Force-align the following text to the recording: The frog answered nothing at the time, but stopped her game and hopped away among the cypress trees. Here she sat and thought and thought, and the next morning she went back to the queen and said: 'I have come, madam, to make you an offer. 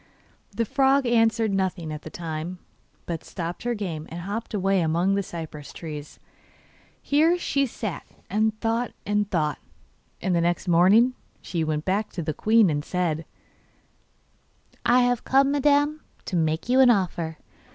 The 0.49 0.65
frog 0.65 1.05
answered 1.05 1.53
nothing 1.53 1.93
at 1.93 2.01
the 2.01 2.09
time, 2.09 2.57
but 3.05 3.23
stopped 3.23 3.61
her 3.61 3.75
game 3.75 4.07
and 4.09 4.21
hopped 4.21 4.55
away 4.55 4.81
among 4.81 5.13
the 5.13 5.21
cypress 5.21 5.71
trees. 5.71 6.17
Here 6.99 7.37
she 7.37 7.67
sat 7.67 8.07
and 8.27 8.59
thought 8.61 8.93
and 9.05 9.29
thought, 9.29 9.59
and 10.19 10.35
the 10.35 10.41
next 10.41 10.67
morning 10.67 11.13
she 11.39 11.63
went 11.63 11.85
back 11.85 12.09
to 12.13 12.23
the 12.23 12.33
queen 12.33 12.71
and 12.71 12.83
said: 12.83 13.25
'I 14.87 15.01
have 15.01 15.23
come, 15.23 15.51
madam, 15.51 16.01
to 16.25 16.35
make 16.35 16.67
you 16.67 16.79
an 16.79 16.89
offer. 16.89 17.37